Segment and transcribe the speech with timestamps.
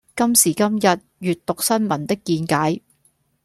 [0.15, 2.81] 今時今日閱讀新聞的見解